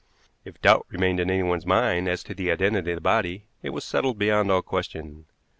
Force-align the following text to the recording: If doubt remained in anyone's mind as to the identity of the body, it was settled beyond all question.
If 0.43 0.59
doubt 0.61 0.87
remained 0.89 1.19
in 1.19 1.29
anyone's 1.29 1.67
mind 1.67 2.09
as 2.09 2.23
to 2.23 2.33
the 2.33 2.49
identity 2.49 2.89
of 2.89 2.97
the 2.97 3.01
body, 3.01 3.45
it 3.61 3.69
was 3.69 3.83
settled 3.83 4.17
beyond 4.17 4.49
all 4.49 4.63
question. 4.63 5.27